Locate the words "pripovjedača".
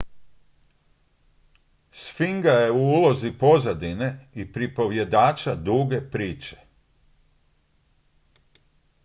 4.53-5.55